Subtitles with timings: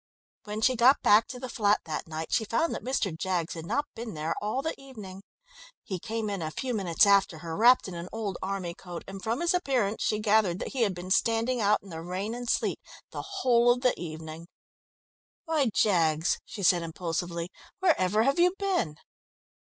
[0.45, 3.15] When she got back to the flat that night she found that Mr.
[3.15, 5.21] Jaggs had not been there all the evening.
[5.83, 9.03] He came in a few minutes after her, wrapped up in an old army coat,
[9.07, 12.33] and from his appearance she gathered that he had been standing out in the rain
[12.33, 12.79] and sleet
[13.11, 14.47] the whole of the evening.
[15.45, 18.97] "Why, Jaggs," she said impulsively, "wherever have you been?"